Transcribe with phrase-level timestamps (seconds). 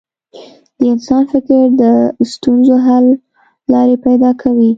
[0.77, 1.83] د انسان فکر د
[2.31, 3.05] ستونزو حل
[3.73, 4.69] لارې پیدا کوي.